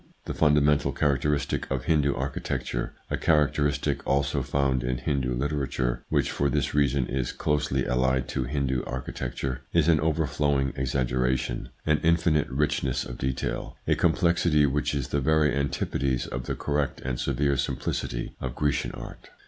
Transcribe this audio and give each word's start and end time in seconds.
The 0.25 0.33
fundamental 0.33 0.91
characteristic 0.93 1.69
of 1.69 1.83
Hindu 1.83 2.15
archi 2.15 2.39
tecture 2.39 2.93
a 3.11 3.17
characteristic 3.17 4.01
also 4.07 4.41
found 4.41 4.83
in 4.83 4.97
Hindu 4.97 5.35
litera 5.35 5.67
ture, 5.69 6.01
which 6.09 6.31
for 6.31 6.49
this 6.49 6.73
reason 6.73 7.05
is 7.05 7.31
closely 7.31 7.85
allied 7.85 8.27
to 8.29 8.45
Hindu 8.45 8.81
architecture 8.85 9.61
is 9.73 9.87
an 9.87 9.99
overflowing 9.99 10.73
exaggeration, 10.75 11.69
an 11.85 11.97
ITS 11.97 12.05
INFLUENCE 12.05 12.27
ON 12.27 12.33
THEIR 12.33 12.41
EVOLUTION 12.41 12.87
117 12.87 12.87
infinite 12.87 13.05
richness 13.05 13.05
of 13.05 13.17
detail, 13.19 13.77
a 13.85 13.95
complexity 13.95 14.65
which 14.65 14.95
is 14.95 15.09
the 15.09 15.21
very 15.21 15.53
antipodes 15.53 16.25
of 16.25 16.47
the 16.47 16.55
correct 16.55 16.99
and 17.01 17.19
severe 17.19 17.55
simplicity 17.55 18.35
of 18.41 18.55
Grecian 18.55 18.93
art. 18.93 19.29